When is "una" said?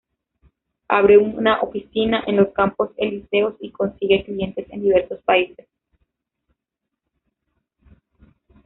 1.19-1.61